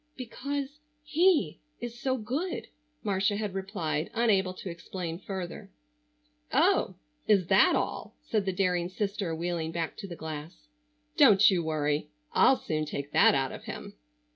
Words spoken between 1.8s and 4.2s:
so good," Marcia had replied,